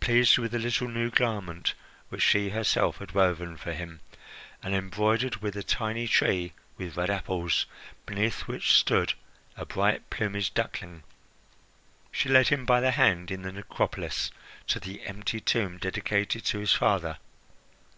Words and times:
Pleased 0.00 0.38
with 0.38 0.52
the 0.52 0.58
little 0.58 0.88
new 0.88 1.10
garment 1.10 1.74
which 2.08 2.22
she 2.22 2.48
herself 2.48 2.96
had 3.00 3.12
woven 3.12 3.54
for 3.58 3.74
him 3.74 4.00
and 4.62 4.74
embroidered 4.74 5.42
with 5.42 5.54
a 5.58 5.62
tiny 5.62 6.08
tree 6.08 6.54
with 6.78 6.96
red 6.96 7.10
apples, 7.10 7.66
beneath 8.06 8.48
which 8.48 8.72
stood 8.72 9.12
a 9.58 9.66
bright 9.66 10.08
plumaged 10.08 10.54
duckling, 10.54 11.02
she 12.10 12.30
led 12.30 12.48
him 12.48 12.64
by 12.64 12.80
the 12.80 12.92
hand 12.92 13.30
in 13.30 13.42
the 13.42 13.52
necropolis 13.52 14.30
to 14.66 14.80
the 14.80 15.02
empty 15.04 15.38
tomb 15.38 15.76
dedicated 15.76 16.46
to 16.46 16.60
his 16.60 16.72
father. 16.72 17.18